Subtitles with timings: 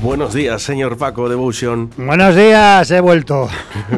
[0.00, 1.90] Buenos días, señor Paco Devotion.
[1.96, 3.48] Buenos días, he vuelto.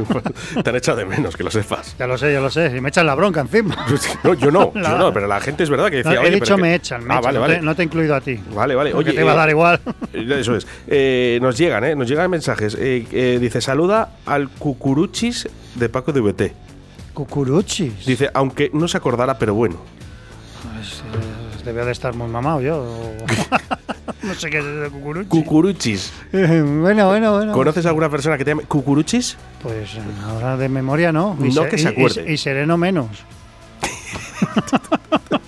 [0.65, 1.95] Te han echado de menos, que lo sepas.
[1.99, 2.75] Ya lo sé, ya lo sé.
[2.77, 3.77] Y me echan la bronca encima.
[4.25, 6.13] No, yo no, yo no, pero la gente es verdad que decía.
[6.15, 6.63] No, "Oye, he pero dicho que-".
[6.63, 7.25] me echan, me ah, echan.
[7.25, 7.55] vale, no, vale.
[7.57, 8.41] Te, no te he incluido a ti.
[8.55, 8.95] Vale, vale.
[8.95, 9.81] Oye, te va a eh, dar igual.
[10.15, 10.67] eh, Eso es.
[10.87, 11.95] Eh, nos llegan, ¿eh?
[11.95, 12.75] Nos llegan mensajes.
[12.79, 16.53] Eh, eh, dice, saluda al cucuruchis de Paco de VT.
[17.13, 18.07] Cucuruchis.
[18.07, 19.77] Dice, aunque no se acordara, pero bueno.
[20.75, 22.87] Pues, eh, debía de estar muy mamado yo.
[24.23, 25.29] no sé qué es de cucuruchis.
[25.31, 26.13] Cucuruchis.
[26.33, 27.53] bueno, bueno, bueno.
[27.53, 29.37] ¿Conoces a alguna persona que te llame cucuruchis?
[29.63, 29.91] Pues
[30.25, 31.37] ahora de memoria no.
[31.39, 32.25] No que se y- acuerde.
[32.29, 33.09] Y, y sereno menos.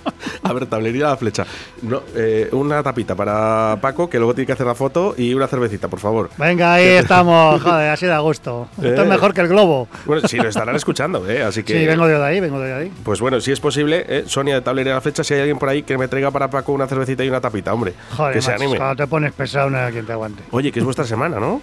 [0.53, 1.45] A ver, tablería a la flecha.
[1.81, 5.47] No, eh, una tapita para Paco, que luego tiene que hacer la foto, y una
[5.47, 6.29] cervecita, por favor.
[6.37, 7.61] Venga, ahí estamos.
[7.63, 8.67] Joder, así da gusto.
[8.77, 9.03] Esto Eh.
[9.03, 9.87] es mejor que el globo.
[10.05, 11.43] Bueno, si lo estarán escuchando, ¿eh?
[11.43, 11.79] Así que.
[11.79, 12.91] Sí, vengo de ahí, vengo de ahí.
[13.03, 15.57] Pues bueno, si es posible, eh, Sonia de Tablería a la Flecha, si hay alguien
[15.59, 17.93] por ahí que me traiga para Paco una cervecita y una tapita, hombre.
[18.15, 18.77] Joder, que se anime.
[18.77, 20.43] cuando te pones pesado no hay quien te aguante.
[20.51, 21.61] Oye, que es vuestra semana, ¿no?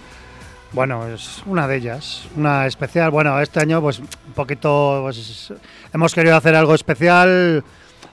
[0.73, 3.11] Bueno, es una de ellas, una especial.
[3.11, 5.51] Bueno, este año pues un poquito pues,
[5.93, 7.63] hemos querido hacer algo especial,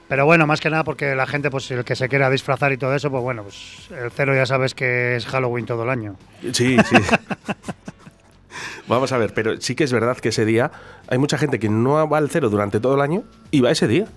[0.09, 2.77] pero bueno, más que nada porque la gente pues el que se quiera disfrazar y
[2.77, 6.15] todo eso, pues bueno, pues el cero ya sabes que es Halloween todo el año.
[6.51, 6.95] Sí, sí.
[8.87, 10.71] Vamos a ver, pero sí que es verdad que ese día
[11.07, 13.87] hay mucha gente que no va al cero durante todo el año y va ese
[13.87, 14.07] día.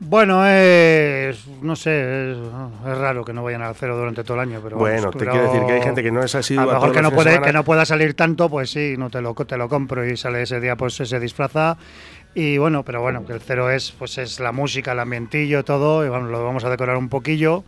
[0.00, 4.48] Bueno, es no sé, es, es raro que no vayan al cero durante todo el
[4.48, 6.58] año, pero bueno, vamos, te pero quiero decir que hay gente que no es así.
[6.58, 9.22] a lo mejor que no puede que no pueda salir tanto, pues sí, no te
[9.22, 11.78] lo te lo compro y sale ese día pues se disfraza
[12.34, 16.04] y bueno, pero bueno, que el cero es pues es la música, el ambientillo, todo
[16.04, 17.64] y lo vamos a decorar un poquillo.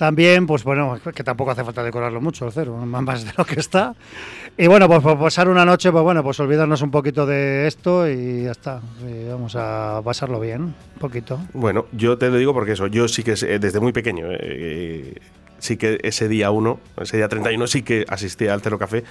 [0.00, 3.60] También, pues bueno, que tampoco hace falta decorarlo mucho el cero, más de lo que
[3.60, 3.94] está.
[4.56, 8.08] Y bueno, pues por pasar una noche, pues bueno, pues olvidarnos un poquito de esto
[8.08, 8.80] y ya está.
[9.06, 11.38] Y vamos a pasarlo bien, un poquito.
[11.52, 15.16] Bueno, yo te lo digo porque eso, yo sí que desde muy pequeño, eh,
[15.58, 19.04] sí que ese día 1, ese día 31, sí que asistía al Cero Café.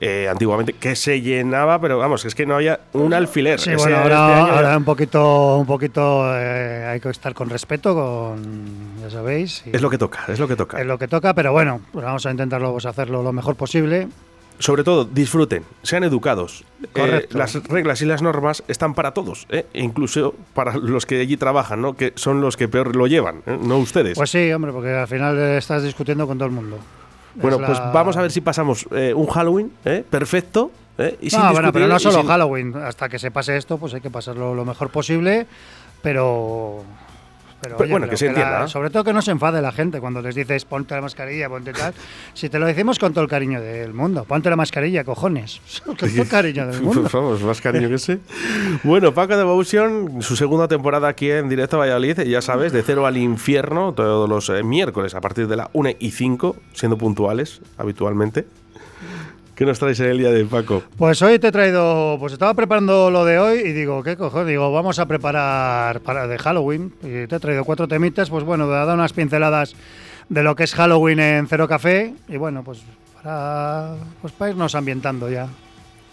[0.00, 3.60] Eh, antiguamente, que se llenaba, pero vamos, es que no había un alfiler.
[3.60, 7.94] Sí, bueno, este ahora, ahora un poquito, un poquito eh, hay que estar con respeto,
[7.94, 9.62] con, ya sabéis.
[9.66, 10.80] y Es lo que toca, es lo que toca.
[10.80, 14.08] es lo que toca, pero bueno, pues vamos a intentarlo pues, hacerlo lo mejor posible.
[14.58, 16.64] Sobre todo, disfruten, sean educados.
[16.94, 21.36] Eh, las reglas y las normas están para todos, e incluso para los que allí
[21.36, 21.94] trabajan, ¿no?
[21.94, 24.16] que son los que peor lo llevan, no ustedes.
[24.16, 26.78] Pues sí, hombre, porque al final estás discutiendo con todo el mundo.
[27.34, 30.04] Bueno, Es pues vamos a ver si pasamos eh, un Halloween ¿eh?
[30.08, 30.70] perfecto.
[30.98, 31.18] ¿eh?
[31.20, 32.74] Y No, bueno, pero no solo sin- Halloween.
[32.76, 35.46] Hasta que se pase esto, pues hay que pasarlo lo mejor posible,
[36.02, 36.84] pero...
[37.62, 38.66] Pero, Pero bueno, que se entienda.
[38.66, 41.72] sobre todo que no se enfade la gente cuando les dices ponte la mascarilla, ponte
[41.72, 41.94] tal.
[42.34, 45.60] si te lo decimos con todo el cariño del mundo, ponte la mascarilla, cojones.
[45.86, 47.08] con todo el cariño del mundo.
[47.12, 48.18] Vamos, más cariño que sé.
[48.82, 53.06] Bueno, Paco Devotion, su segunda temporada aquí en Directo a Valladolid, ya sabes, de cero
[53.06, 57.60] al infierno, todos los eh, miércoles a partir de la 1 y 5, siendo puntuales
[57.78, 58.44] habitualmente.
[59.62, 60.82] ¿Qué nos traes en el día de Paco?
[60.98, 64.48] Pues hoy te he traído, pues estaba preparando lo de hoy y digo, ¿qué cojones?
[64.48, 68.64] Digo, vamos a preparar para de Halloween y te he traído cuatro temitas, pues bueno,
[68.64, 69.76] te he dado unas pinceladas
[70.28, 72.82] de lo que es Halloween en Cero Café y bueno, pues
[73.22, 75.46] para, pues para irnos ambientando ya.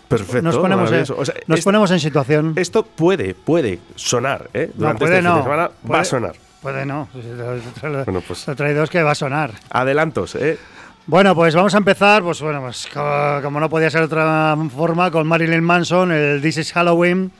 [0.07, 0.43] Perfecto.
[0.43, 1.05] nos ponemos, en.
[1.17, 2.53] O sea, nos ponemos en situación.
[2.55, 4.69] Esto puede, puede sonar, ¿eh?
[4.75, 5.37] no, Durante puede este fin no.
[5.37, 6.35] de semana va Puede- a sonar.
[6.61, 7.07] Puede no.
[8.05, 9.53] Bueno, pues- lo he traído es que va a sonar.
[9.71, 10.59] Adelantos, ¿eh?
[11.07, 12.87] Bueno, pues vamos a empezar, pues bueno, pues
[13.41, 17.31] como, no podía ser de otra forma, con Marilyn Manson, el This is Halloween,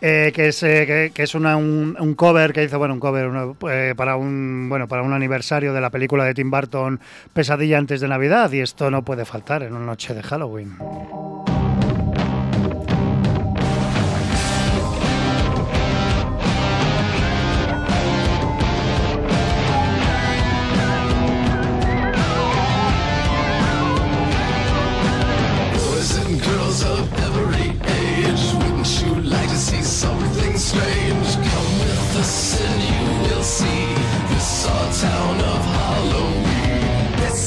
[0.00, 3.28] eh, que es, eh, que, es una- un, cover que hizo, bueno, un cover
[3.70, 7.00] eh, para un bueno para un aniversario de la película de Tim Burton,
[7.32, 10.76] Pesadilla antes de Navidad, y esto no puede faltar en una noche de Halloween.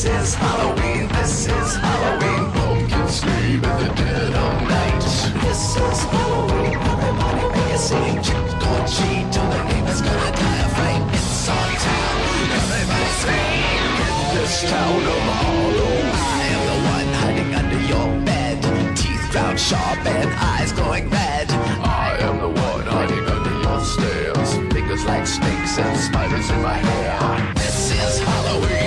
[0.05, 2.51] This is Halloween, this is Halloween.
[2.51, 5.01] Pumpkins scream in the dead of night.
[5.01, 8.21] This is Halloween, everybody make a scene.
[8.21, 11.01] Trick or treat, till the neighbor's gonna die of fright.
[11.09, 12.17] It's our town,
[12.53, 13.81] everybody scream.
[14.05, 16.05] In this town of Halloween.
[16.13, 18.61] I am the one hiding under your bed.
[18.95, 21.49] Teeth ground sharp and eyes glowing red.
[21.81, 24.53] I am the one hiding under your stairs.
[24.71, 27.55] Fingers like snakes and spiders in my hair.
[27.55, 28.84] This is Halloween.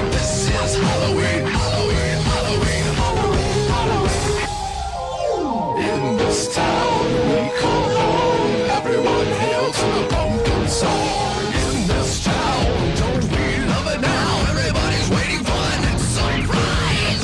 [0.69, 1.47] Is Halloween.
[1.47, 2.19] Halloween.
[2.29, 2.85] Halloween.
[3.01, 3.69] Halloween.
[3.73, 4.37] Halloween.
[5.81, 8.69] In this town we call home.
[8.77, 11.41] Everyone hail to the pumpkin song.
[11.65, 12.65] In this town,
[13.01, 13.25] don't
[13.99, 14.45] now?
[14.53, 15.57] Everybody's waiting for.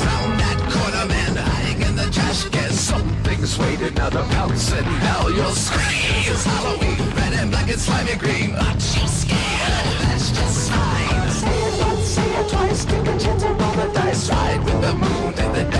[0.05, 2.71] Round that corner, man, hiding in the trash can.
[2.73, 3.93] Something's waiting
[4.73, 6.33] and now you'll scream.
[6.33, 8.55] It's Halloween, red and black and slimy green.
[8.55, 9.85] Aren't you scared?
[10.01, 11.29] That's just fine.
[11.29, 12.94] Say it once, say it twice
[14.25, 15.74] shine with the moon and the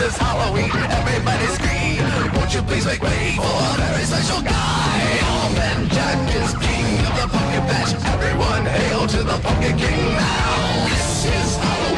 [0.00, 0.70] This is Halloween.
[0.72, 2.32] Everybody scream.
[2.32, 5.20] Won't you please make way for a very special guy?
[5.28, 7.92] Almond Jack is king of the pumpkin patch.
[8.06, 10.86] Everyone hail to the pumpkin king now.
[10.88, 11.89] This is Halloween.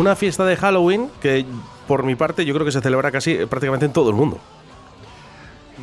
[0.00, 1.44] Una fiesta de Halloween que,
[1.86, 4.38] por mi parte, yo creo que se celebra casi prácticamente en todo el mundo.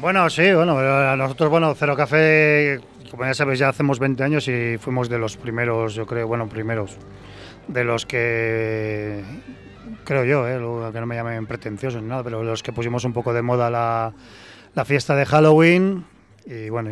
[0.02, 2.82] Bueno, sí, bueno, nosotros, bueno, Cero Café,
[3.12, 6.50] como ya sabéis, ya hacemos 20 años y fuimos de los primeros, yo creo, bueno,
[6.50, 6.98] primeros,
[7.68, 9.24] de los que,
[10.04, 13.14] creo yo, eh, que no me llamen pretenciosos ni nada, pero los que pusimos un
[13.14, 14.14] poco de moda la,
[14.74, 16.06] la fiesta de Halloween
[16.50, 16.90] y bueno,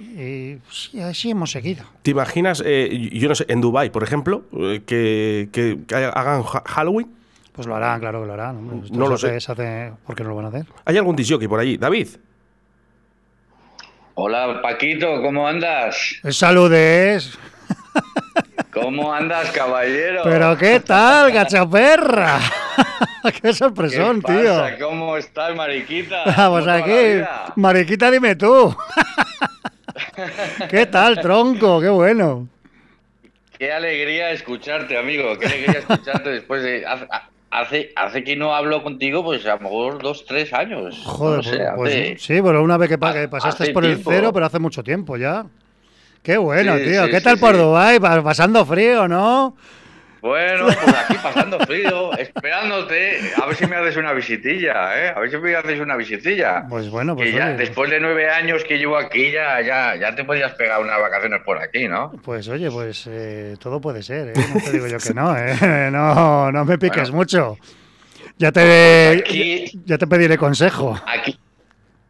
[0.00, 0.60] y, y-
[0.94, 1.84] y así hemos seguido.
[2.02, 6.42] ¿Te imaginas, eh, yo no sé, en Dubai, por ejemplo, eh, que, que- que hagan
[6.42, 7.12] ha- Halloween?
[7.52, 8.56] Pues lo harán, claro que lo harán.
[8.56, 8.88] hombre.
[8.92, 9.28] No lo sé.
[9.28, 10.66] hace- se hace- ¿Por qué no lo van a hacer?
[10.84, 11.76] ¿Hay algún disjockey por allí?
[11.76, 12.08] David.
[14.14, 16.16] Hola Paquito, ¿cómo andas?
[16.30, 17.38] Saludes.
[18.72, 20.22] ¿Cómo andas, caballero?
[20.24, 22.38] Pero qué tal, gachaperra.
[23.42, 24.56] qué sorpresón, ¿Qué tío.
[24.56, 24.78] pasa?
[24.78, 26.24] ¿Cómo estás, mariquita?
[26.24, 26.84] Vamos ¿Cómo te va la
[27.44, 27.52] aquí.
[27.60, 28.74] Mariquita, dime tú.
[30.70, 31.80] ¿Qué tal, tronco?
[31.80, 32.48] Qué bueno.
[33.58, 35.38] Qué alegría escucharte, amigo.
[35.38, 36.84] Qué alegría escucharte después de...
[36.86, 37.06] hace-
[37.48, 41.00] Hace, que no hablo contigo, pues a lo mejor dos, tres años.
[41.04, 44.10] Joder, No sé, pues, pues hace- sí, bueno, una vez que, pasaste por el tiempo.
[44.10, 45.46] cero, pero hace mucho tiempo ya.
[46.22, 47.04] Qué bueno, Sí, tío.
[47.06, 47.56] sí, ¿Qué sí, tal por.
[47.56, 47.98] Dubái?
[47.98, 49.56] Pa- Pasando frío, ¿no?
[50.26, 53.18] Bueno, pues aquí pasando frío, esperándote.
[53.40, 55.12] A ver si me haces una visitilla, ¿eh?
[55.14, 56.64] A ver si me haces una visitilla.
[56.68, 57.56] Pues bueno, pues que ya, oye.
[57.56, 61.40] después de nueve años que llevo aquí, ya, ya, ya te podías pegar unas vacaciones
[61.44, 62.12] por aquí, ¿no?
[62.24, 64.32] Pues oye, pues eh, todo puede ser, ¿eh?
[64.54, 65.54] No te digo yo que no, ¿eh?
[65.92, 67.16] No, no me piques Bueno.
[67.16, 67.58] mucho.
[68.38, 71.00] Ya te, Aquí- ya te pediré consejo.
[71.06, 71.38] Aquí.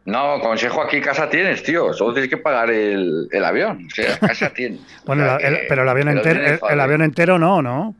[0.05, 1.91] No, consejo aquí casa tienes, tío.
[1.93, 3.87] Solo tienes que pagar el, el avión.
[3.91, 4.79] O sea, casa tienes.
[5.03, 7.93] O Bueno, sea, el- el- que- pero el avión, entero, el, avión entero no, ¿no?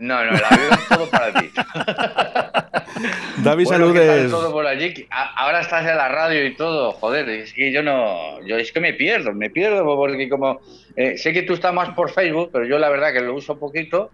[0.00, 1.50] No, no, el avión es todo para ti.
[3.44, 4.30] David, Bueno, ¿qué tal saludes.
[4.30, 5.06] todo por allí?
[5.36, 8.80] Ahora estás en la radio y todo, joder, es que yo no, yo es que
[8.80, 10.60] me pierdo, me pierdo porque como
[10.96, 13.58] eh, sé que tú estás más por Facebook, pero yo la verdad que lo uso
[13.58, 14.10] poquito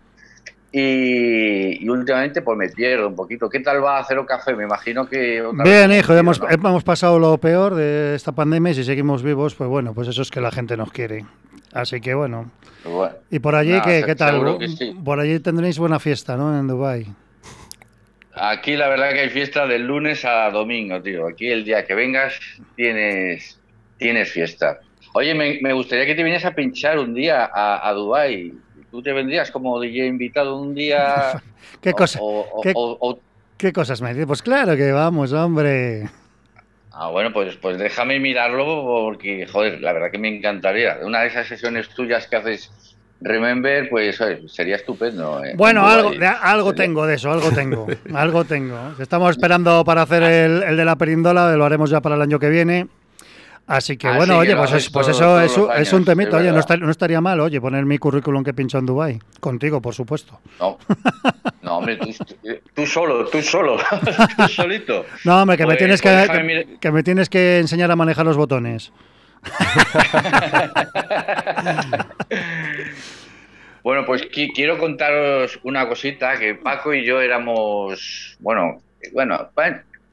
[0.70, 3.48] y, y últimamente pues me pierdo un poquito.
[3.48, 4.54] ¿Qué tal va a Cero Café?
[4.54, 6.48] Me imagino que otra Bien, hijo, hemos, ¿no?
[6.50, 10.22] hemos pasado lo peor de esta pandemia y si seguimos vivos, pues bueno, pues eso
[10.22, 11.24] es que la gente nos quiere.
[11.76, 12.50] Así que bueno.
[12.84, 14.58] Bueno, ¿Y por allí Nah, qué, tal?
[14.58, 14.96] que sí.
[15.04, 16.58] Por allí tendréis buena fiesta, ¿no?
[16.58, 17.06] En Dubai.
[18.34, 21.26] Aquí la verdad que hay fiesta del lunes a domingo, tío.
[21.26, 22.38] Aquí el día que vengas
[22.76, 23.58] tienes,
[23.98, 24.78] tienes fiesta.
[25.14, 28.52] Oye, me, me gustaría que te vinieras a pinchar un día a, a Dubái.
[28.90, 31.42] ¿Tú te vendrías como DJ invitado un día?
[31.80, 32.18] ¿Qué O- cosa?
[32.22, 32.74] o- o- qué-
[33.58, 34.26] ¿Qué cosas me dices?
[34.26, 36.08] Pues claro que vamos, hombre.
[36.98, 40.96] Ah, bueno, pues, pues déjame mirarlo porque, joder, la verdad que me encantaría.
[41.02, 42.72] Una de esas sesiones tuyas que haces
[43.20, 45.42] Remember, pues oye, sería estupendo.
[45.42, 48.78] eh, Bueno, en algo, de- algo tengo de eso, algo tengo, algo tengo.
[48.98, 52.38] Estamos esperando para hacer el, el de la perindola, lo haremos ya para el año
[52.38, 52.88] que viene.
[53.68, 56.60] Así que bueno, que oye, pues, es- pues eso es, un- es es oye, no,
[56.60, 60.38] está- no estaría mal, oye, poner mi currículum que pincho en Dubai contigo, por supuesto.
[60.60, 60.78] No,
[61.62, 62.14] no hombre, tú,
[62.74, 63.76] tú solo, tú solo,
[64.36, 65.04] tú solito.
[65.24, 67.96] No, hombre, que me Pues- tienes pues que, déjame que, me tienes que enseñar a
[67.96, 68.92] manejar los botones.
[73.82, 78.82] Bueno, pues qui- quiero contaros una cosita, que Paco y yo éramos, bueno,
[79.12, 79.48] bueno,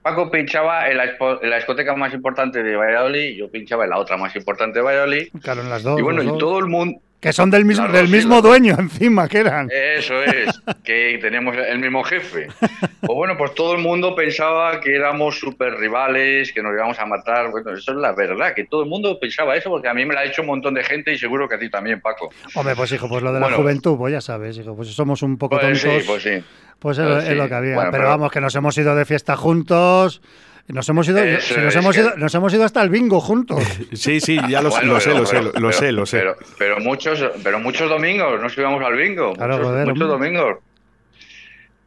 [0.03, 1.05] Paco pinchaba en la,
[1.41, 4.83] en la discoteca más importante de Valladolid, yo pinchaba en la otra más importante de
[4.86, 5.98] Valladolid, Claro, en las dos.
[5.98, 8.75] y bueno, y todo el mundo, Que son del mismo, Las del sí, mismo dueño
[8.80, 9.70] encima, que eran.
[9.72, 12.48] Eso es, que tenemos el mismo jefe.
[12.60, 17.06] Pues bueno, pues todo el mundo pensaba que éramos súper rivales, que nos íbamos a
[17.06, 17.50] matar.
[17.50, 20.13] Bueno, eso es la verdad, que todo el mundo pensaba eso, porque a mí me
[20.13, 22.30] lo ha hecho un montón de gente y seguro que a ti también, Paco.
[22.56, 23.58] Hombre, pues hijo, pues lo de la Bueno.
[23.58, 26.03] juventud, pues ya sabes, hijo, pues somos un poco Pues sí, tontos.
[26.06, 26.44] pues sí.
[26.77, 27.50] Pues es, Pues es lo sí.
[27.50, 27.75] que había.
[27.75, 30.22] Bueno, pero, pero- vamos, que nos hemos ido de fiesta juntos.
[30.67, 33.62] Nos hemos ido, si nos, hemos que- ido, nos hemos ido hasta el bingo juntos.
[33.93, 36.05] Sí, sí, ya lo, Bueno, lo sé, pero- lo sé, pero- lo, pero- sé, lo
[36.05, 36.17] sé.
[36.20, 39.34] Pero, pero muchos, pero muchos domingos nos íbamos al bingo.
[39.34, 40.58] Claro, muchos, joder, muchos domingos.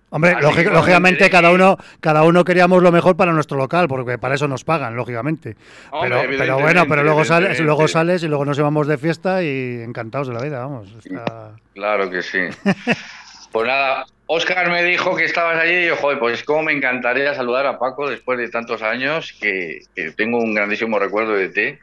[0.09, 3.59] Hombre, Así lógic- que, lógicamente bueno, cada uno, cada uno queríamos lo mejor para nuestro
[3.59, 5.56] local, porque para eso nos pagan, lógicamente.
[5.90, 9.42] Hombre, pero, pero bueno, pero luego sales, luego sales y luego nos llevamos de fiesta
[9.42, 10.95] y encantados de la vida, vamos.
[11.04, 12.38] está- Claro que sí.
[13.52, 17.35] Pues nada, Oscar me dijo que estabas allí y yo, joder, pues cómo me encantaría
[17.35, 21.78] saludar a Paco después de tantos años, que, que tengo un grandísimo recuerdo de ti.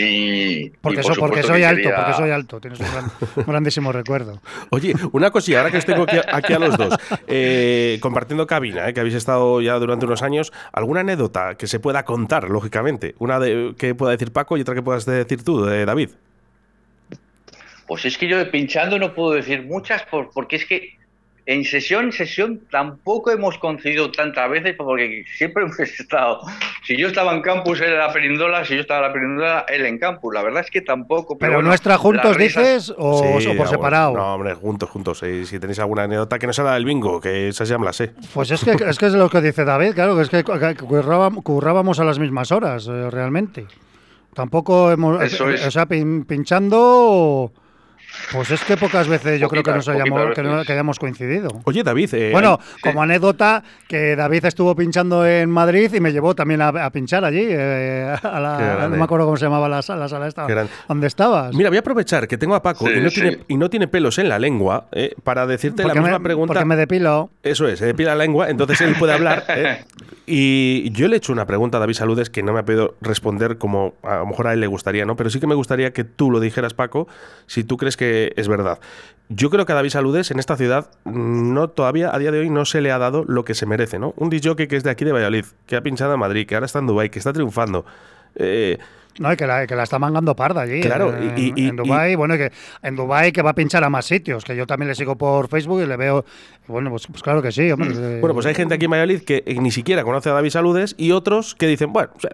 [0.00, 2.86] Y, Porque, y por so- porque supuesto soy alto, quería- porque soy alto, tienes un,
[2.92, 4.40] gran- un grandísimo recuerdo.
[4.70, 6.96] Oye, una cosilla, ahora que os tengo aquí, aquí a los dos,
[7.26, 11.80] eh, compartiendo cabina, eh, que habéis estado ya durante unos años, ¿alguna anécdota que se
[11.80, 13.16] pueda contar, lógicamente?
[13.18, 16.10] Una de, que pueda decir Paco y otra que puedas decir tú, de David.
[17.88, 20.97] Pues es que yo pinchando no puedo decir muchas por- porque es que
[21.50, 26.42] en sesión sesión tampoco hemos coincidido tantas veces porque siempre hemos estado.
[26.84, 29.64] Si yo estaba en campus, él en la perindola, si yo estaba en la perindola,
[29.68, 30.34] él en campus.
[30.34, 31.38] La verdad es que tampoco.
[31.38, 34.10] ¿Pero bueno, nuestra juntos risas- dices o, Sí, o por ah, separado?
[34.10, 35.22] bueno, No, hombre, juntos, juntos.
[35.22, 37.86] eh, si tenéis alguna anécdota que no sea la del bingo, que esa ya me
[37.86, 38.12] la sé.
[38.34, 40.52] Pues es que, es que es lo que dice David, claro, que es que cu-
[40.58, 43.66] que currábam- currábamos a las mismas horas, eh, realmente.
[44.34, 45.22] Tampoco hemos.
[45.22, 45.66] Eso eh, es.
[45.66, 47.52] O sea, pin- pinchando.
[48.32, 51.48] Pues es que pocas veces yo creo que nos hayamos, que, no- que hayamos coincidido.
[51.64, 52.12] Oye, David.
[52.14, 52.80] eh, Bueno, sí.
[52.82, 57.24] como anécdota, que David estuvo pinchando en Madrid y me llevó también a, a pinchar
[57.24, 57.46] allí.
[57.48, 60.46] eh, a la- no me acuerdo cómo se llamaba la, sala- la sala esta.
[60.88, 61.54] ¿Dónde estabas?
[61.54, 63.20] Mira, voy a aprovechar que tengo a Paco Sí, y, no sí.
[63.20, 66.52] tiene, y no tiene pelos en la lengua eh, para decirte la misma me, pregunta.
[66.54, 67.30] porque me depilo.
[67.42, 69.44] Eso es, se depila la lengua, entonces él puede hablar.
[69.48, 69.84] ¿eh?
[70.26, 72.94] Y yo le he hecho una pregunta a David Saludes que no me ha podido
[73.00, 75.16] responder como a lo mejor a él le gustaría, ¿no?
[75.16, 77.08] Pero sí que me gustaría que tú lo dijeras, Paco,
[77.46, 78.78] si tú crees que es verdad.
[79.30, 82.48] Yo creo que a David Saludes en esta ciudad no todavía a día de hoy
[82.50, 84.14] no se le ha dado lo que se merece, ¿no?
[84.16, 86.64] Un DJ que es de aquí de Valladolid, que ha pinchado en Madrid, que ahora
[86.66, 87.84] está en Dubái, que está triunfando.
[88.36, 88.78] Eh,
[89.18, 90.80] No, y que la, que la está mangando parda allí.
[90.80, 93.82] Claro, en, y- y- en Dubái, bueno, y que en Dubái que va a pinchar
[93.84, 96.24] a más sitios, que yo también le sigo por Facebook y le veo.
[96.68, 97.90] Bueno, pues, pues claro que sí, hombre.
[97.94, 100.50] eh, Bueno, pues hay gente aquí en Valladolid que eh, ni siquiera conoce a David
[100.50, 102.30] Saludes y otros que dicen, bueno, o sea,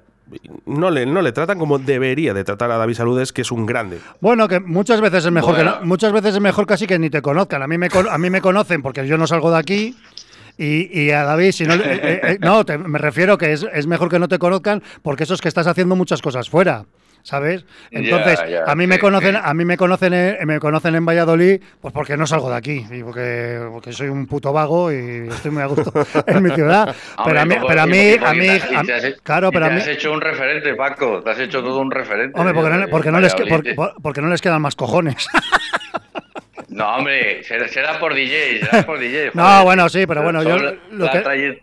[0.66, 3.66] no le, no le tratan como debería de tratar a David Saludes, que es un
[3.66, 4.00] grande.
[4.20, 5.74] Bueno, que muchas veces es mejor Bueno.
[5.74, 7.62] que no- muchas veces es mejor casi que ni te conozcan.
[7.62, 9.96] A mí me con- a mí me conocen porque yo no salgo de aquí.
[10.56, 13.52] Y, y a David, si no, le- eh, eh, eh, no, te- me refiero que
[13.52, 16.48] es, es mejor que no te conozcan porque eso es que estás haciendo muchas cosas
[16.48, 16.84] fuera,
[17.24, 17.64] ¿sabes?
[17.90, 21.92] Entonces, a mí me conocen, a mí me conocen, en, me conocen en Valladolid, pues
[21.92, 25.62] porque no salgo de aquí y porque, porque soy un puto vago y estoy muy
[25.62, 25.90] a gusto
[26.26, 26.94] en mi ciudad.
[27.24, 28.46] Pero a mí, pero a mí, a mí,
[29.22, 31.22] claro, pero a mí, has hecho un referente, Paco.
[31.22, 32.38] Te has hecho todo un referente.
[32.38, 35.26] hombre, porque no, porque no les, porque, porque no les quedan más cojones.
[36.68, 39.30] No, hombre, será, por DJ, será por DJ.
[39.34, 40.58] No, bueno, sí, pero bueno, yo
[40.90, 41.62] lo la, que-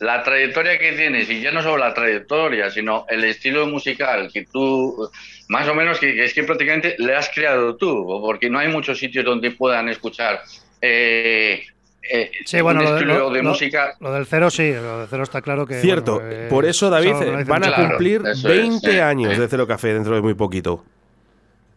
[0.00, 4.44] la trayectoria que tienes, y ya no solo la trayectoria, sino el estilo musical que
[4.52, 5.08] tú,
[5.48, 8.68] más o menos, que, que es que prácticamente le has creado tú, porque no hay
[8.68, 10.40] muchos sitios donde puedan escuchar
[10.80, 11.64] eh,
[12.02, 13.94] eh, Sí, bueno, un lo, de- estilo lo- de lo- música.
[14.00, 15.80] lo del cero sí, lo del cero está claro que.
[15.80, 18.98] Cierto, bueno, eh, por eso, David, eso dice van a Claro, cumplir es, 20 sí.
[18.98, 20.84] años de Cero Café dentro de muy poquito.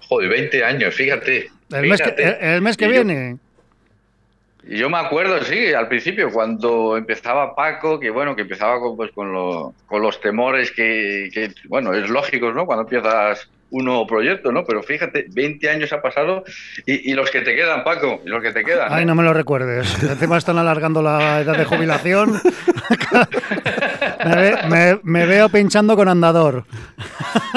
[0.10, 1.50] Joder, 20 años, fíjate.
[1.72, 3.38] El mes que, el, el mes que yo- viene.
[4.70, 8.98] Y yo me acuerdo, sí, al principio, cuando empezaba Paco, que bueno, que empezaba con,
[8.98, 12.66] pues, con, lo- con los temores que, que, bueno, es lógico, ¿no?
[12.66, 14.64] Cuando empiezas un nuevo proyecto, ¿no?
[14.66, 16.44] Pero fíjate, 20 años ha pasado
[16.86, 18.88] y, y los que te quedan, Paco, y los que te quedan.
[18.92, 19.06] Ay, ¿eh?
[19.06, 20.02] no me lo recuerdes.
[20.04, 22.40] Encima están alargando la edad de jubilación.
[24.26, 26.66] me, ve- me- me veo pinchando con andador.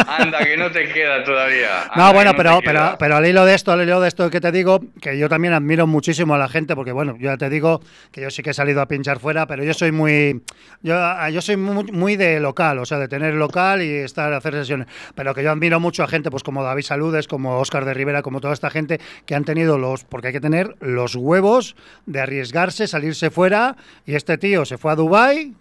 [0.07, 1.69] Anda, que no te queda todavía.
[1.97, 4.31] No, Anda, bueno, que pero, pero, pero al hilo de esto, al hilo de esto
[4.31, 7.37] que te digo, que yo también admiro muchísimo a la gente, porque bueno, yo ya
[7.37, 7.81] te digo
[8.13, 10.43] que yo sí que he salido a pinchar fuera, pero yo soy muy,
[10.83, 10.97] yo,
[11.31, 14.55] yo soy muy, muy de local, o sea, de tener local y estar a hacer
[14.55, 14.87] sesiones.
[15.15, 18.23] Pero que yo admiro mucho a gente, pues como David Saludes, como Óscar de Rivera,
[18.23, 21.77] como toda esta gente que han tenido los, porque hay que tener los huevos
[22.07, 23.77] de arriesgarse, salirse fuera,
[24.07, 25.55] y este tío se fue a Dubai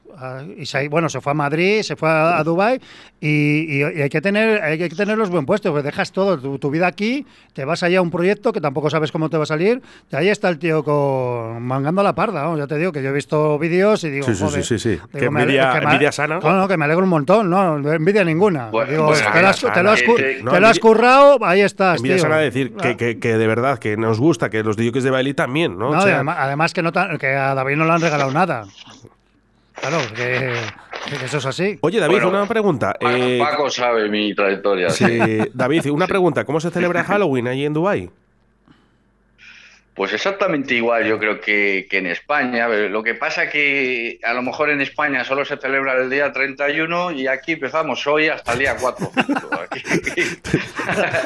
[0.58, 2.80] y se, bueno, se fue a Madrid, se fue a, a Dubai
[3.22, 6.38] y, y- y hay que tener hay que tener los buen puestos, porque dejas todo,
[6.39, 9.38] tu, tu vida aquí, te vas allá a un proyecto que tampoco sabes cómo te
[9.38, 12.58] va a salir, y ahí está el tío con mangando la parda, ¿no?
[12.58, 14.84] ya te digo que yo he visto vídeos y digo, Sí, sí, joder, sí, sí,
[14.84, 14.89] sí.
[14.89, 16.39] digo, Que me envidia- que me- envidia sana.
[16.39, 18.70] No, no, que me alegro un montón, no, envidia ninguna.
[18.70, 20.68] Bueno, Digo, bueno, te, lo has, te lo has envidia cu- sana, te no, lo
[20.68, 22.24] has envidia- currado, ahí estás, Envidia tío.
[22.24, 22.82] sana decir Ah.
[22.82, 25.92] que, que, que de verdad que nos gusta, que los DJs de baile también, ¿no?
[25.92, 28.01] No, O y sea, además, además que, no tan- que a David no le han
[28.01, 28.66] regalado nada.
[29.82, 30.54] Claro, que,
[31.18, 31.78] que eso es así.
[31.82, 32.94] Oye, David, Bueno, una pregunta.
[33.00, 34.90] Paco, eh, Paco sabe mi trayectoria.
[34.90, 35.06] sí,
[35.54, 36.44] David, una pregunta.
[36.46, 38.10] ¿Cómo se celebra Halloween allí en Dubai?
[40.00, 42.70] Pues exactamente igual, yo creo que, que en España.
[42.70, 47.12] Lo que pasa que a lo mejor en España solo se celebra el día 31
[47.12, 49.12] y aquí empezamos hoy hasta el día 4.
[49.62, 49.84] Aquí-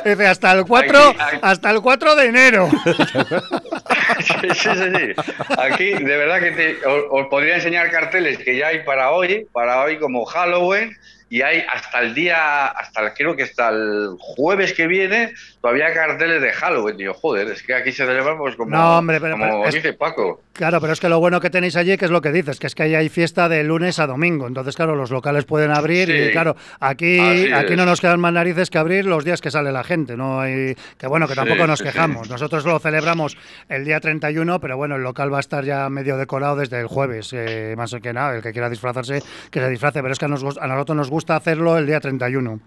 [0.05, 2.67] Dice, hasta el 4, Aquí- aquí- hasta el 4 de enero.
[4.21, 5.33] sí, sí, sí, sí.
[5.55, 9.45] Aquí, de verdad que te- os, os podría enseñar carteles que ya hay para hoy,
[9.53, 10.97] para hoy como Halloween,
[11.33, 15.91] y hay hasta el día, hasta el- creo que hasta el jueves que viene, todavía
[15.91, 16.95] carteles de Halloween.
[16.95, 19.73] Digo, joder, es que aquí se celebra pues como, No, hombre, pero- como pero es-
[19.73, 20.42] dice Paco.
[20.53, 22.67] Claro, pero es que lo bueno que tenéis allí, que es lo que dices, que
[22.67, 24.45] es que ahí hay fiesta de lunes a domingo.
[24.45, 26.31] Entonces, claro, los locales pueden abrir y Sí.
[26.31, 29.83] claro, aquí, aquí no nos quedan más narices que abrir los días que sale la
[29.83, 30.15] gente.
[30.15, 31.85] No hay que bueno, que Sí, tampoco nos sí.
[31.85, 32.29] quejamos.
[32.29, 33.35] Nosotros lo celebramos
[33.67, 36.85] el día 31, pero bueno, el local va a estar ya medio decorado desde el
[36.87, 37.31] jueves.
[37.33, 40.01] eh, más que nada, el que quiera disfrazarse, que se disfrace.
[40.03, 42.59] Pero es que a, nos- a nosotros nos gusta hacerlo el día 31.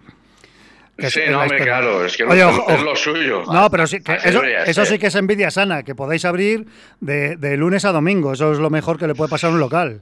[0.97, 1.63] Que Sí, no, historia.
[1.65, 3.43] claro, es que Oye, es, ojo, es lo suyo.
[3.51, 6.65] No, pero sí, que Así eso, eso sí que es envidia sana, que podáis abrir
[6.99, 8.33] de, de lunes a domingo.
[8.33, 10.01] Eso es lo mejor que le puede pasar a un local.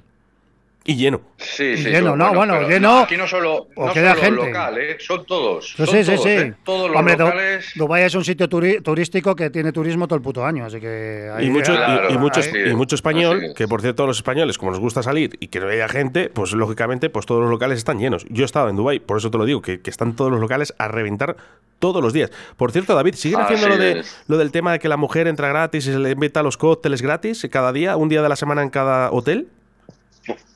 [0.88, 1.20] Y lleno.
[1.38, 4.12] Sí, Y sí, lleno, sí, no, bueno, pero lleno, aquí no solo, o no queda
[4.14, 4.46] solo gente.
[4.46, 4.98] local, ¿eh?
[5.00, 5.70] son todos.
[5.70, 6.30] Sí, son sí, sí, todos, sí.
[6.30, 6.54] ¿eh?
[6.64, 7.72] Todos los Hombre, locales.
[7.76, 11.32] Dubái es un sitio turi- turístico que tiene turismo todo el puto año, así que...
[11.36, 13.54] ahí- Y mucho, y- Claro, y, mucho, así es, y mucho español, es.
[13.56, 16.54] que por cierto los españoles, como nos gusta salir y que no haya gente, pues
[16.54, 18.24] lógicamente pues todos los locales están llenos.
[18.30, 20.40] Yo he estado en Dubai, por eso te lo digo, que, que están todos los
[20.40, 21.36] locales a reventar
[21.80, 22.30] todos los días.
[22.58, 24.24] Por cierto, David, ¿siguen Así haciendo lo, de, es.
[24.28, 26.58] lo del tema de que la mujer entra gratis y se le invita a los
[26.58, 29.48] cócteles gratis cada día, un día de la semana en cada hotel?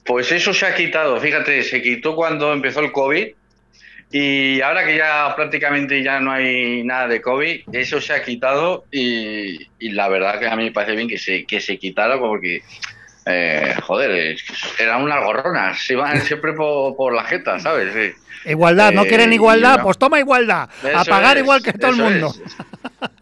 [0.05, 3.27] Pues eso se ha quitado, fíjate, se quitó cuando empezó el COVID
[4.11, 8.85] y ahora que ya prácticamente ya no hay nada de COVID, eso se ha quitado
[8.91, 12.17] y, y la verdad que a mí me parece bien que se, que se quitara
[12.17, 12.61] porque,
[13.27, 14.35] eh, joder,
[14.79, 17.93] eran unas gorronas, se iban siempre por, por la jeta, ¿sabes?
[17.93, 18.49] Sí.
[18.49, 19.77] Igualdad, ¿no Eh, quieren y igualdad?
[19.77, 19.83] no.
[19.83, 20.69] Pues toma igualdad.
[20.95, 22.33] a pagar es, igual que todo el mundo.
[22.33, 22.55] es.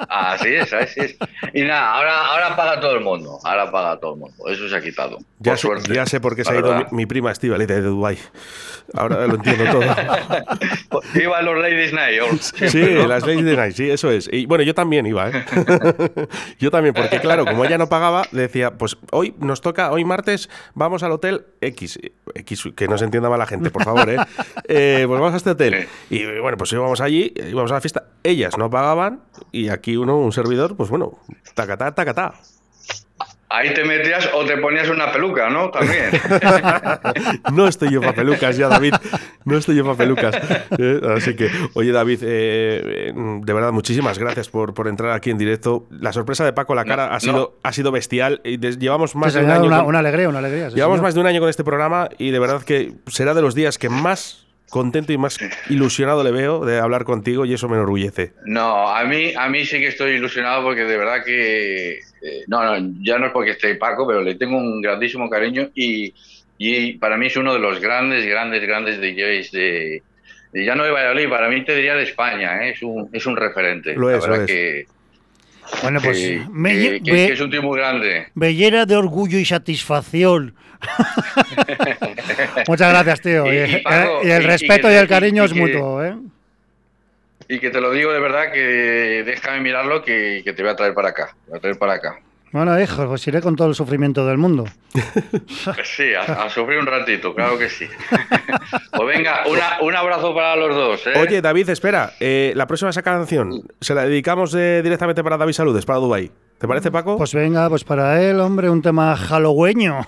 [0.08, 1.18] Así es, así es.
[1.54, 4.76] Y nada, ahora, ahora paga todo el mundo, ahora paga todo el mundo, eso se
[4.76, 5.18] ha quitado.
[5.40, 8.18] Ya, sé, ya sé por qué se ha ido mi, prima Estivali de Dubai.
[8.94, 9.84] Ahora lo entiendo todo.
[11.22, 12.42] Iba a los Ladies Night.
[12.70, 14.30] Sí, las de Night, sí, eso es.
[14.32, 15.46] Y bueno, yo también iba, ¿eh?
[16.60, 20.50] yo también, porque claro, como ella no pagaba, decía, pues hoy nos toca, hoy martes,
[20.74, 22.00] vamos al hotel X.
[22.34, 24.18] X, que no se entienda mal la gente, por favor, ¿eh?
[24.70, 25.88] Eh, pues vamos a este hotel.
[26.10, 28.06] Y bueno, pues íbamos allí, íbamos a la fiesta.
[28.24, 29.22] Ellas no pagaban
[29.52, 31.20] y aquí uno, un servidor, pues bueno,
[31.54, 32.34] tacatá, tacatá.
[33.50, 35.70] Ahí te metías o te ponías una peluca, ¿no?
[35.72, 36.10] También.
[37.54, 38.94] No estoy yo para pelucas ya, David.
[39.46, 40.36] No estoy yo para pelucas.
[40.78, 45.30] Eh, Así que, oye, David, eh, eh, de verdad, muchísimas gracias por, por entrar aquí
[45.30, 45.88] en directo.
[45.90, 48.42] La sorpresa de Paco la cara No, ha, sido, ha sido bestial.
[48.44, 49.64] Y llevamos más de un año.
[49.66, 50.70] una, con- una alegría, una alegría.
[50.70, 51.04] sí, llevamos señor.
[51.08, 53.78] más de un año con este programa y de verdad que será de los días
[53.78, 55.38] que más contento y más
[55.70, 58.34] ilusionado le veo de hablar contigo y eso me enorgullece.
[58.46, 62.00] No, a mí, a mí sí que estoy ilusionado porque de verdad que.
[62.22, 65.70] Eh, no, no, ya no es porque esté Paco, pero le tengo un grandísimo cariño
[65.76, 66.14] y,
[66.58, 70.02] y para mí es uno de los grandes, grandes, grandes DJs de.
[70.54, 72.72] de ya no de Valladolid, para mí te diría de España, ¿eh?
[72.72, 73.94] es, un, es un referente.
[73.96, 74.52] Lo La es, lo verdad es.
[74.52, 74.86] que,
[75.84, 78.28] Bueno, pues que- me que- lle- que- ve- que es un tío muy grande.
[78.34, 80.56] me llena de orgullo y satisfacción.
[82.68, 83.52] Muchas gracias, tío.
[83.52, 86.16] Y- Y, y, Paco, y el respeto y, el cariño y- es mutuo, ¿eh?
[87.50, 90.76] Y que te lo digo de verdad que déjame mirarlo que, que te voy a
[90.76, 91.36] traer para acá.
[91.46, 92.20] Te voy a traer para acá.
[92.52, 94.66] Bueno, hijo, pues iré con todo el sufrimiento del mundo.
[94.94, 97.88] Pues Sí, a, a sufrir un ratito, claro que sí.
[98.92, 101.08] pues venga, una- un abrazo para los dos.
[101.08, 101.14] ¿eh?
[101.20, 102.14] Oye, David, espera.
[102.20, 106.32] eh, la próxima esa canción se la dedicamos eh, directamente para David Saludes, para Dubai.
[106.58, 107.18] ¿Te parece, Paco?
[107.18, 110.00] Pues venga, pues para él, hombre, un tema halloweño.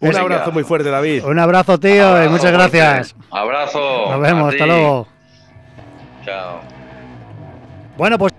[0.00, 0.20] Un Venga.
[0.20, 1.24] abrazo muy fuerte, David.
[1.24, 3.14] Un abrazo, tío, y muchas gracias.
[3.30, 4.10] Abrazo.
[4.10, 5.08] Nos vemos, hasta luego.
[6.24, 6.60] Chao.
[7.96, 8.32] Bueno, pues.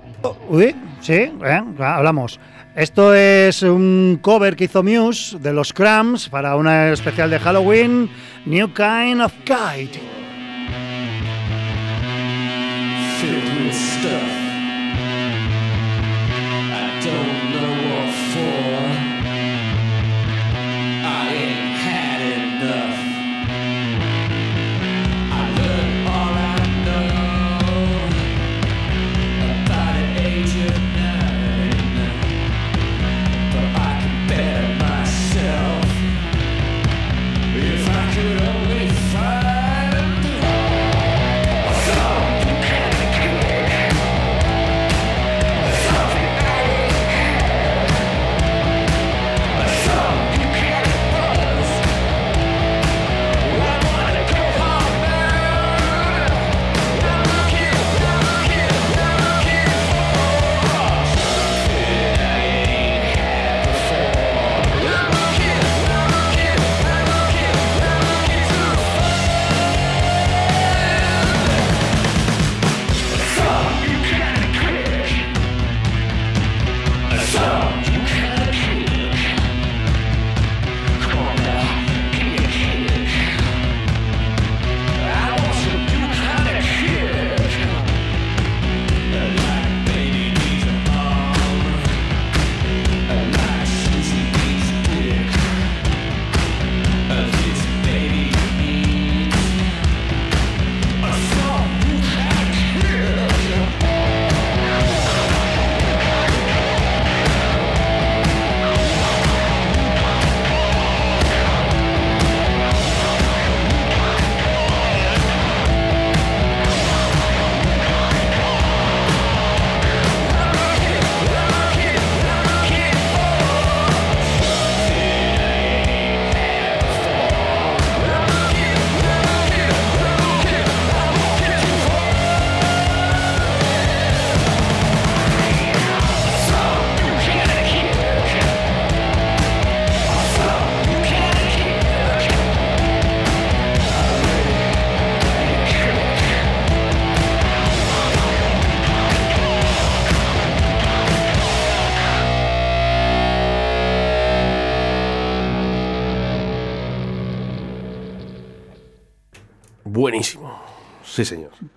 [0.49, 2.39] Uy, sí, eh, hablamos.
[2.75, 8.09] Esto es un cover que hizo Muse de los Cramps para una especial de Halloween,
[8.45, 9.99] New Kind of Guide.
[13.21, 13.60] filled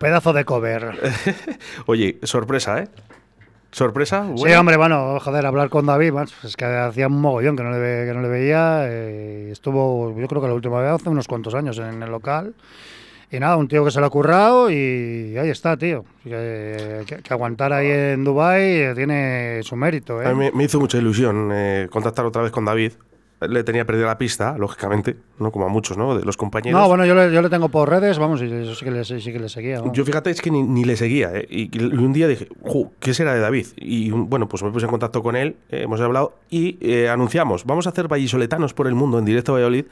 [0.05, 0.93] Pedazo de cover.
[1.87, 2.89] Oye, sorpresa, ¿eh?
[3.71, 4.27] ¿Sorpresa?
[4.37, 4.61] Sí, Buena.
[4.61, 6.13] hombre, bueno, joder, hablar con David,
[6.45, 8.83] es que hacía un mogollón que no le, ve- que no le veía.
[8.85, 12.55] eh, estuvo, yo creo que la última vez hace unos cuantos años en el local.
[13.31, 16.05] Y nada, un tío que se lo ha currado y ahí está, tío.
[16.23, 20.27] Que, que- que aguantar ahí en Dubai tiene su mérito, ¿eh?
[20.27, 22.93] A mí me, me hizo mucha ilusión eh, contactar otra vez con David.
[23.41, 25.51] Le tenía perdida la pista, lógicamente, ¿no?
[25.51, 26.17] Como a muchos, ¿no?
[26.17, 26.81] De los compañeros.
[26.81, 29.05] No, bueno, yo le, yo le tengo por redes, vamos, y eso sí que le,
[29.05, 29.83] sí que le seguía.
[29.93, 31.47] Yo fíjate, es que ni, ni le seguía, ¿eh?
[31.51, 33.67] Y, y un día dije, "Ju, ¿qué será de David?
[33.77, 37.65] Y bueno, pues me puse en contacto con él, eh, hemos hablado y eh, anunciamos,
[37.65, 39.87] vamos a hacer vallisoletanos por el mundo en directo a Valladolid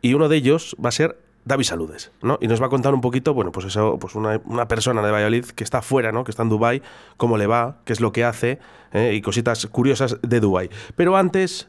[0.00, 2.38] y uno de ellos va a ser David Saludes, ¿no?
[2.40, 5.10] Y nos va a contar un poquito, bueno, pues eso, pues una, una persona de
[5.10, 6.22] Valladolid que está fuera, ¿no?
[6.22, 6.82] Que está en Dubai,
[7.16, 8.60] cómo le va, qué es lo que hace
[8.92, 10.70] eh, y cositas curiosas de Dubai.
[10.94, 11.68] Pero antes,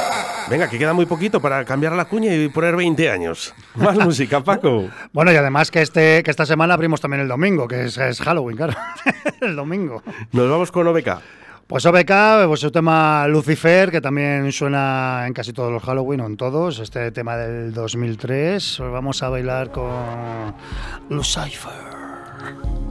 [0.51, 3.55] Venga, que queda muy poquito para cambiar la cuña y poner 20 años.
[3.73, 4.89] Más música, Paco.
[5.13, 8.19] Bueno, y además que, este, que esta semana abrimos también el domingo, que es, es
[8.19, 8.73] Halloween, claro.
[9.41, 10.03] el domingo.
[10.33, 11.21] Nos vamos con OBK.
[11.67, 16.25] Pues OBK, pues su tema Lucifer, que también suena en casi todos los Halloween, o
[16.25, 18.75] en todos, este tema del 2003.
[18.77, 20.53] Pues Vamos a bailar con.
[21.09, 22.90] Lucifer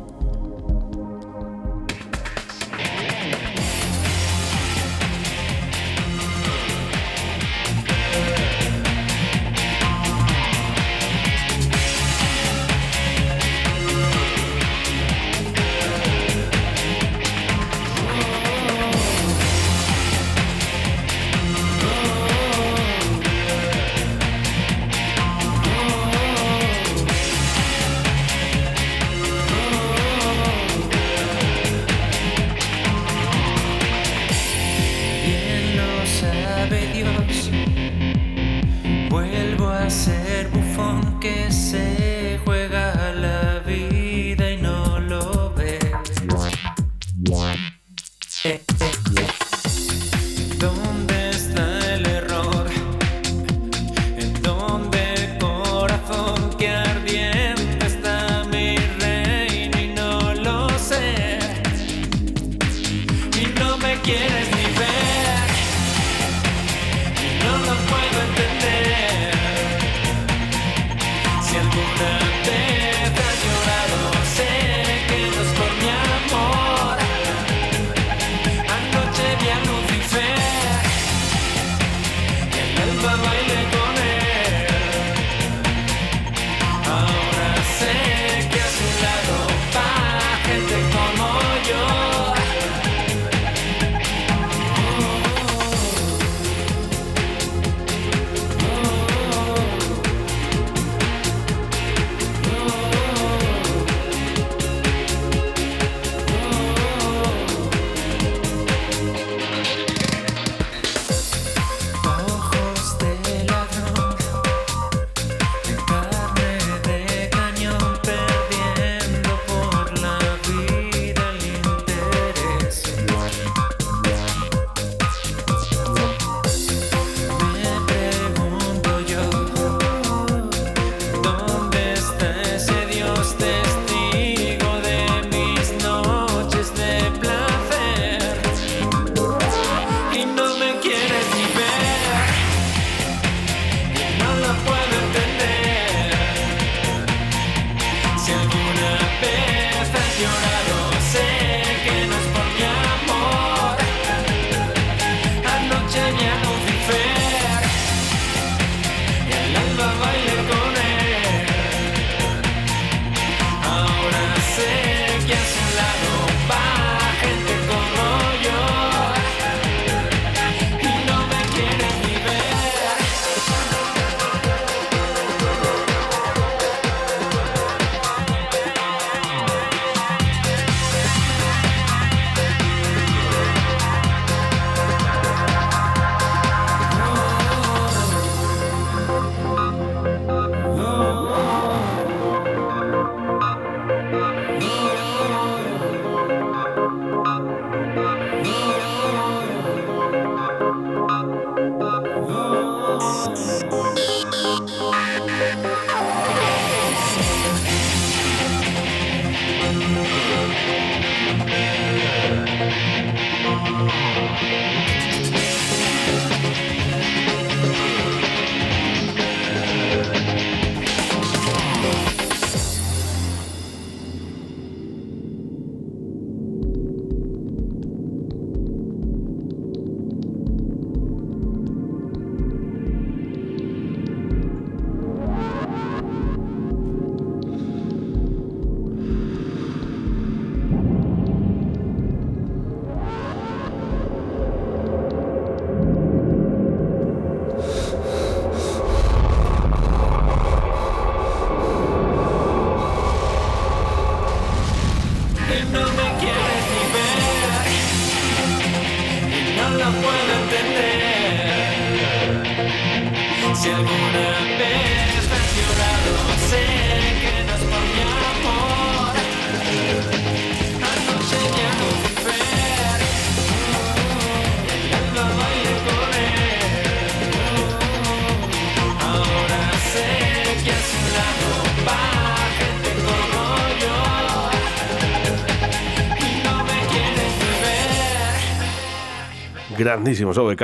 [289.94, 290.62] Grandísimos OBK.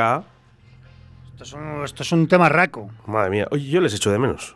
[1.32, 2.88] Esto es un, esto es un tema raco.
[3.06, 3.48] Madre mía.
[3.50, 4.54] Oye, yo les echo de menos.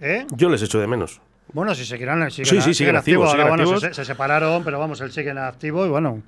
[0.00, 0.24] ¿Eh?
[0.36, 1.20] Yo les echo de menos.
[1.52, 3.80] Bueno, si seguirán, siguen, Sí, sí, siguen activos, Ahora, siguen bueno, activos.
[3.80, 6.22] Se, se separaron, pero vamos, él sigue en activo y bueno.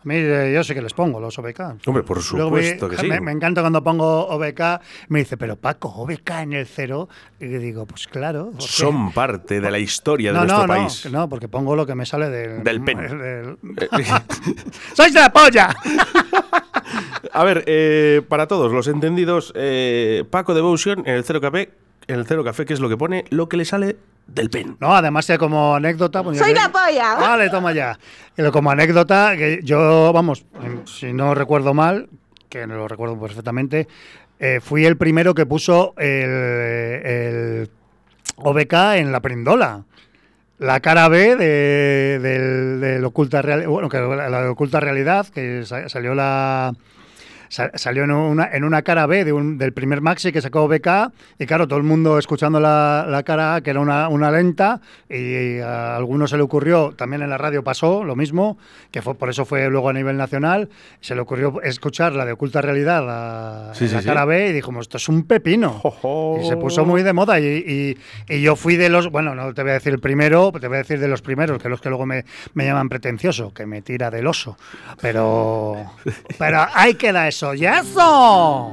[0.04, 1.60] mí eh, yo sé que les pongo los OBK.
[1.86, 3.08] Hombre, por Luego supuesto que sí.
[3.08, 4.60] Me, me encanta cuando pongo OBK,
[5.08, 7.08] me dice, pero Paco, OBK en el cero.
[7.40, 8.52] Y digo, pues claro.
[8.58, 11.04] Son parte de la historia de no, nuestro no, país.
[11.06, 12.62] no, no, porque pongo lo que me sale del...
[12.62, 12.98] Del pen.
[13.18, 14.04] del- Eh,
[14.94, 15.74] ¡Sois de la polla!
[17.32, 21.70] A ver, eh, para todos los entendidos, eh, Paco Devotion en el Cero Café,
[22.06, 23.24] en el Cero Café, ¿qué es lo que pone?
[23.30, 23.96] Lo que le sale
[24.26, 24.76] del pen.
[24.80, 26.22] No, además eh, como anécdota...
[26.22, 27.14] pues, ¡Soy yo- la polla!
[27.16, 27.98] Vale, toma ya.
[28.52, 30.44] Como anécdota, que yo, vamos,
[30.86, 32.08] si no recuerdo mal,
[32.48, 33.88] que no lo recuerdo perfectamente,
[34.38, 37.70] eh, fui el primero que puso el, el
[38.36, 39.84] OBK en la prindola.
[40.58, 45.64] La cara B de, del, del oculta real, bueno, que la, la oculta realidad, que
[45.64, 46.74] sa- salió la
[47.48, 51.10] salió en una, en una cara B de un- del primer maxi que sacó BK
[51.38, 54.80] y claro, todo el mundo escuchando la, la cara A, que era una, una lenta
[55.08, 58.58] y a alguno se le ocurrió, también en la radio pasó lo mismo,
[58.90, 60.68] que fue por eso fue luego a nivel nacional,
[61.00, 64.06] se le ocurrió escuchar la de oculta realidad, la, Sí, sí, la sí.
[64.06, 65.80] cara B y dijimos, esto es un pepino.
[66.40, 67.98] Y se puso muy de moda y, y-
[68.34, 70.76] y yo fui de los, bueno, no te voy a decir el primero, te voy
[70.76, 73.82] a decir de los primeros, que los que luego me, me llaman pretencioso, que me
[73.82, 74.56] tira del oso.
[75.00, 75.92] Pero,
[76.38, 78.72] pero ahí queda eso, y eso.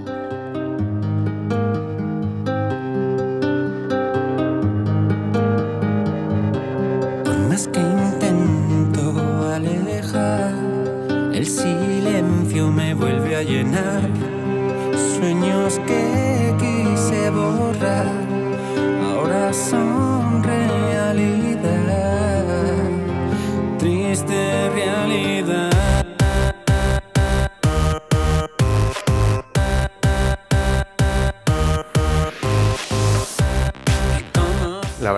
[7.24, 10.56] Por más que intento alejar,
[11.32, 14.02] el silencio me vuelve a llenar.
[15.16, 16.25] Sueños que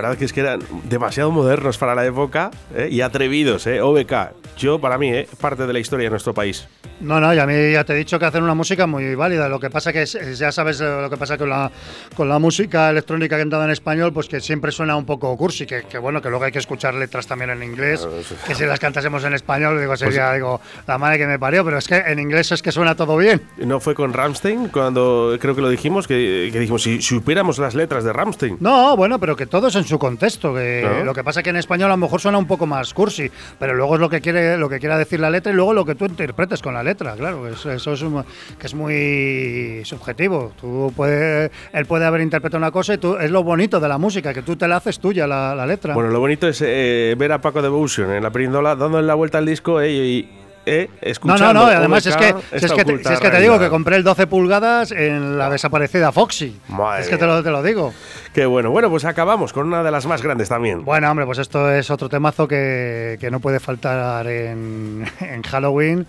[0.08, 2.88] verdad que es que eran demasiado modernos para la época ¿eh?
[2.92, 3.82] y atrevidos, ¿eh?
[3.82, 4.14] OBK.
[4.58, 5.28] Yo, para mí, ¿eh?
[5.40, 6.68] parte de la historia de nuestro país.
[7.00, 9.48] No, no, y a mí ya te he dicho que hacen una música muy válida.
[9.50, 11.72] Lo que pasa que es- ya sabes eh, lo que pasa con la,
[12.16, 15.84] con la música electrónica cantada en español, pues que siempre suena un poco cursi, que,
[15.84, 18.08] que bueno, que luego hay que escuchar letras también en inglés,
[18.48, 21.78] que si las cantásemos en español, digo, sería, digo, la madre que me parió, pero
[21.78, 23.42] es que en inglés es que suena todo bien.
[23.58, 26.08] ¿No fue con Ramstein cuando creo que lo dijimos?
[26.08, 28.58] Que, que dijimos, si supiéramos las letras de Ramstein.
[28.60, 30.54] No, bueno, pero que todo es en su contexto.
[30.54, 31.06] Que Claro.
[31.06, 33.30] Lo que pasa que en español a lo mejor suena un poco más cursi,
[33.60, 35.86] pero luego es lo que quiere, lo que quiera decir la letra y luego lo
[35.86, 37.48] que tú interpretes con la letra, claro.
[37.48, 38.24] Eso, eso es, un-
[38.60, 40.52] que es muy subjetivo.
[40.60, 43.98] Tú puede, él puede haber interpretado una cosa y tú, es lo bonito de la
[43.98, 45.94] música, que tú te la haces tuya la, la letra.
[45.94, 49.38] Bueno, lo bonito es eh, ver a Paco Devotion en la perindola dándole la vuelta
[49.38, 50.30] al disco eh, y
[50.68, 51.54] eh, no, escuchando.
[51.54, 53.58] no, no, y además es que, si es que, te, si es que te digo
[53.58, 56.60] que compré el 12 pulgadas en la desaparecida Foxy.
[56.68, 57.94] Madre es que te lo, te lo digo.
[58.34, 58.70] Qué bueno.
[58.70, 60.84] Bueno, pues acabamos con una de las más grandes también.
[60.84, 66.06] Bueno, hombre, pues esto es otro temazo que, que no puede faltar en, en Halloween,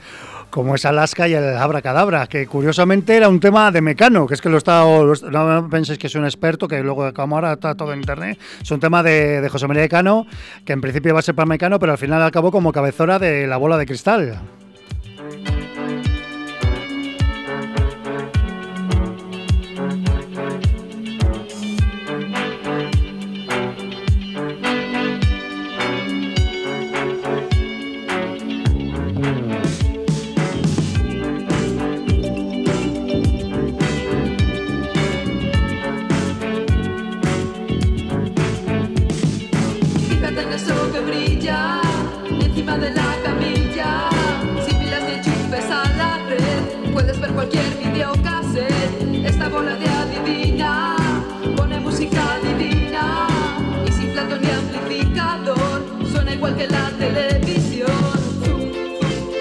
[0.51, 4.41] como es Alaska y el Abracadabra, que curiosamente era un tema de Mecano, que es
[4.41, 7.93] que lo está, no penséis que es un experto, que luego como ahora está todo
[7.93, 10.27] en internet, es un tema de, de José María de Cano,
[10.65, 13.47] que en principio iba a ser para Mecano, pero al final acabó como cabezora de
[13.47, 14.41] la bola de cristal.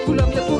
[0.07, 0.56] Zum, Colombia,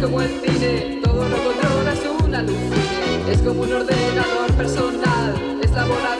[0.00, 2.56] como el cine, todo lo controla, es una luz.
[3.28, 6.17] Es como un ordenador personal, es la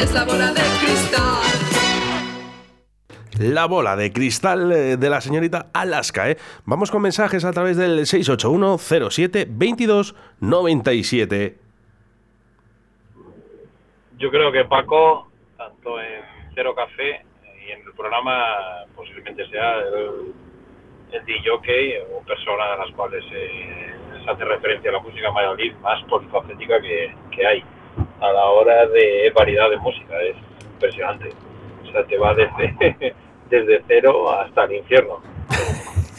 [0.00, 1.42] Es la bola de cristal.
[3.38, 6.38] La bola de cristal eh, de la señorita Alaska, ¿eh?
[6.64, 8.78] Vamos con mensajes a través del 681
[9.10, 11.58] 07 22 97.
[14.16, 16.22] Yo creo que Paco, tanto en
[16.54, 17.22] Cero Café
[17.66, 20.32] y en el programa, posiblemente sea el,
[21.12, 23.94] el DJ o persona a las cuales eh,
[24.24, 27.62] se hace referencia a la música Valladolid más polifacética que, que hay
[28.20, 30.14] a la hora de variedad de música.
[30.22, 30.36] Es
[30.72, 31.30] impresionante.
[31.88, 33.14] O sea, te va desde,
[33.50, 35.20] desde cero hasta el infierno.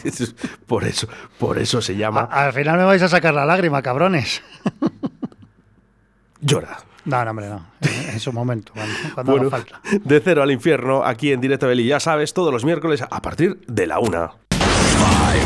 [0.66, 1.06] por eso,
[1.38, 4.42] por eso se llama Al final me vais a sacar la lágrima, cabrones.
[6.40, 6.78] Llora.
[7.04, 7.66] No, no, hombre, no.
[7.80, 9.80] En, en su momento, cuando, cuando Bueno, haga falta.
[10.04, 13.58] de cero al infierno, aquí en Directo Belly, ya sabes, todos los miércoles a partir
[13.66, 14.30] de la una.
[14.50, 15.42] Five,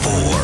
[0.00, 0.40] four,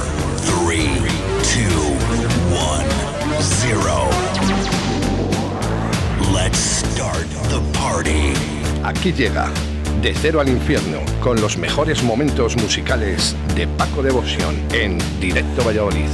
[8.88, 9.50] Aquí llega
[10.00, 16.08] De Cero al Infierno con los mejores momentos musicales de Paco Devoción en Directo Valladolid.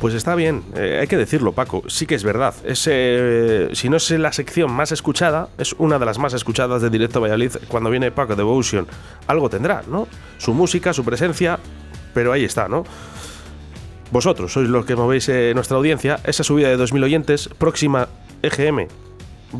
[0.00, 1.84] Pues está bien, eh, hay que decirlo, Paco.
[1.86, 2.56] Sí que es verdad.
[2.64, 6.82] Es, eh, si no es la sección más escuchada, es una de las más escuchadas
[6.82, 8.88] de Directo Valladolid cuando viene Paco Devotion.
[9.28, 10.08] Algo tendrá, ¿no?
[10.38, 11.60] Su música, su presencia,
[12.14, 12.82] pero ahí está, ¿no?
[14.10, 16.18] Vosotros sois los que movéis eh, nuestra audiencia.
[16.24, 18.08] Esa subida de 2.000 oyentes, próxima
[18.42, 18.88] EGM,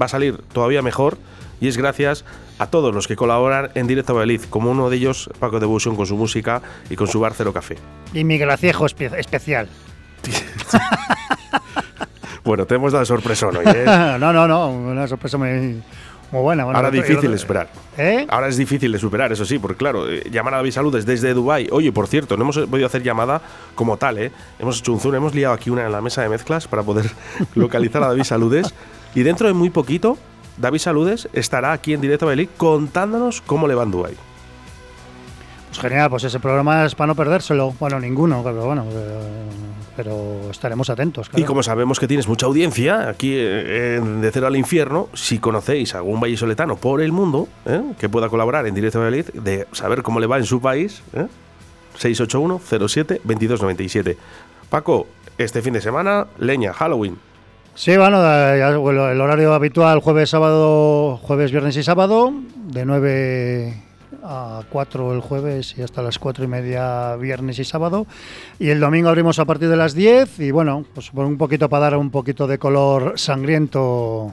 [0.00, 1.18] va a salir todavía mejor
[1.60, 2.24] y es gracias
[2.58, 6.06] a todos los que colaboran en Directo Valladolid, como uno de ellos, Paco Devotion, con
[6.06, 6.60] su música
[6.90, 7.76] y con su bar Cero Café.
[8.12, 9.68] Y Miguel Aciejo espe- especial.
[12.42, 13.84] Bueno, te hemos dado sorpresón hoy, ¿eh?
[14.18, 14.70] no, no, no.
[14.70, 15.82] Una sorpresa muy,
[16.32, 16.64] muy buena.
[16.64, 17.68] Bueno, Ahora otro- difícil de superar.
[17.98, 18.26] ¿Eh?
[18.30, 21.34] Ahora es difícil de superar, eso sí, porque claro, eh, llamar a David Saludes desde
[21.34, 21.68] Dubai.
[21.70, 23.42] Oye, por cierto, no hemos podido hacer llamada
[23.74, 24.32] como tal, ¿eh?
[24.58, 27.10] Hemos hecho un zoom, hemos liado aquí una en la mesa de mezclas para poder
[27.54, 28.72] localizar a David Saludes.
[29.14, 30.18] Y dentro de muy poquito,
[30.56, 34.14] David Saludes estará aquí en directo a Belí contándonos cómo le va en Dubai.
[35.68, 37.72] Pues genial, pues ese programa es para no perdérselo.
[37.78, 39.18] Bueno, ninguno, pero bueno, eh,
[39.96, 41.28] pero estaremos atentos.
[41.28, 41.46] Y claro.
[41.46, 45.94] como sabemos que tienes mucha audiencia aquí eh, en De Cero al Infierno, si conocéis
[45.94, 47.82] a algún vallisoletano por el mundo ¿eh?
[47.98, 51.28] que pueda colaborar en Directo a de saber cómo le va en su país, ¿eh?
[51.98, 54.16] 681-07-2297.
[54.70, 55.06] Paco,
[55.38, 57.18] este fin de semana, leña, Halloween.
[57.80, 63.74] Sí, bueno, el horario habitual jueves, sábado, jueves, viernes y sábado, de 9
[64.22, 68.06] a 4 el jueves y hasta las 4 y media viernes y sábado.
[68.58, 71.84] Y el domingo abrimos a partir de las 10 y bueno, pues un poquito para
[71.84, 74.30] dar un poquito de color sangriento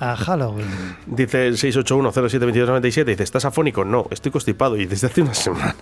[0.00, 0.66] a Halloween.
[1.04, 3.84] Dice el 681-07-2297, dice, ¿estás afónico?
[3.84, 5.76] No, estoy constipado y desde hace una semana.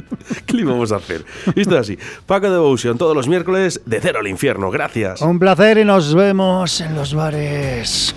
[0.46, 1.24] ¿Qué, le vamos a hacer?
[1.54, 1.98] Esto es así.
[2.26, 4.70] Paco Devotion, todos los miércoles, de cero al infierno.
[4.70, 5.20] Gracias.
[5.22, 8.14] Un placer y nos vemos en los bares.